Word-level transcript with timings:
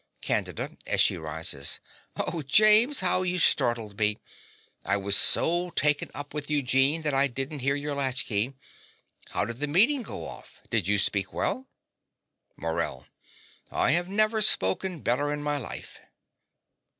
CANDIDA 0.23 0.77
(as 0.87 0.99
she 0.99 1.15
rises). 1.15 1.79
Oh, 2.15 2.41
James, 2.41 3.01
how 3.01 3.21
you 3.21 3.37
startled 3.37 3.99
me! 3.99 4.17
I 4.83 4.97
was 4.97 5.15
so 5.15 5.69
taken 5.75 6.09
up 6.15 6.33
with 6.33 6.49
Eugene 6.49 7.03
that 7.03 7.13
I 7.13 7.27
didn't 7.27 7.59
hear 7.59 7.75
your 7.75 7.93
latch 7.93 8.25
key. 8.25 8.55
How 9.29 9.45
did 9.45 9.59
the 9.59 9.67
meeting 9.67 10.01
go 10.01 10.27
off? 10.27 10.63
Did 10.71 10.87
you 10.87 10.97
speak 10.97 11.31
well? 11.31 11.67
MORELL. 12.57 13.05
I 13.69 13.91
have 13.91 14.09
never 14.09 14.41
spoken 14.41 15.01
better 15.01 15.31
in 15.31 15.43
my 15.43 15.57
life. 15.59 15.99